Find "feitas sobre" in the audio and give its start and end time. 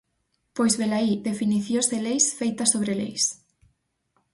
2.39-2.93